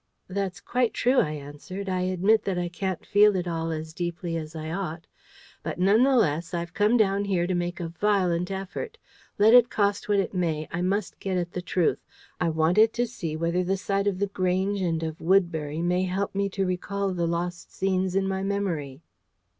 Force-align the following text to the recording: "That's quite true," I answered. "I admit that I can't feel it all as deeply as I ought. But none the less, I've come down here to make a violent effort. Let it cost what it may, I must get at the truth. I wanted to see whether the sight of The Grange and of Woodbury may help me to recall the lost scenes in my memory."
"That's 0.27 0.59
quite 0.61 0.95
true," 0.95 1.19
I 1.19 1.33
answered. 1.33 1.87
"I 1.87 2.01
admit 2.01 2.41
that 2.45 2.57
I 2.57 2.69
can't 2.69 3.05
feel 3.05 3.35
it 3.35 3.47
all 3.47 3.69
as 3.69 3.93
deeply 3.93 4.35
as 4.35 4.55
I 4.55 4.71
ought. 4.71 5.05
But 5.61 5.77
none 5.77 6.01
the 6.01 6.15
less, 6.15 6.55
I've 6.55 6.73
come 6.73 6.97
down 6.97 7.25
here 7.25 7.45
to 7.45 7.53
make 7.53 7.79
a 7.79 7.89
violent 7.89 8.49
effort. 8.49 8.97
Let 9.37 9.53
it 9.53 9.69
cost 9.69 10.09
what 10.09 10.17
it 10.19 10.33
may, 10.33 10.67
I 10.73 10.81
must 10.81 11.19
get 11.19 11.37
at 11.37 11.51
the 11.51 11.61
truth. 11.61 11.99
I 12.39 12.49
wanted 12.49 12.93
to 12.93 13.05
see 13.05 13.35
whether 13.35 13.63
the 13.63 13.77
sight 13.77 14.07
of 14.07 14.17
The 14.17 14.25
Grange 14.25 14.81
and 14.81 15.03
of 15.03 15.21
Woodbury 15.21 15.83
may 15.83 16.05
help 16.05 16.33
me 16.33 16.49
to 16.49 16.65
recall 16.65 17.13
the 17.13 17.27
lost 17.27 17.71
scenes 17.71 18.15
in 18.15 18.27
my 18.27 18.41
memory." 18.41 19.03